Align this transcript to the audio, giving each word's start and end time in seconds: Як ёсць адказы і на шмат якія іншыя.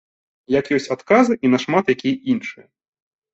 Як 0.59 0.65
ёсць 0.77 0.87
адказы 0.95 1.33
і 1.49 1.51
на 1.57 1.59
шмат 1.65 1.93
якія 1.95 2.15
іншыя. 2.35 2.65